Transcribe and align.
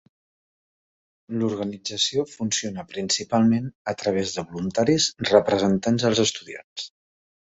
L'organització 1.41 2.23
funciona 2.31 2.85
principalment 2.95 3.69
a 3.93 3.95
través 4.03 4.33
de 4.37 4.47
voluntaris 4.55 5.09
representants 5.33 6.07
dels 6.07 6.23
estudiants. 6.27 6.91